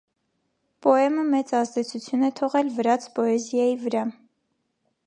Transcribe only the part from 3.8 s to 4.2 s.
վրա։